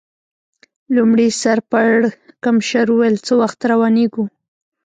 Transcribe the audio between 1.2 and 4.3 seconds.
سر پړکمشر وویل: څه وخت روانېږو؟